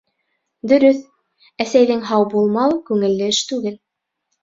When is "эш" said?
3.39-3.47